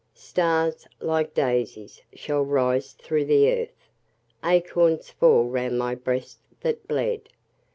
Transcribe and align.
Stars, 0.15 0.87
like 0.99 1.35
daisies, 1.35 2.01
shall 2.15 2.41
rise 2.41 2.93
through 2.93 3.25
the 3.25 3.47
earth, 3.53 3.87
Acorns 4.43 5.11
fall 5.11 5.43
round 5.45 5.77
my 5.77 5.93
breast 5.93 6.39
that 6.61 6.87
bled. 6.87 7.21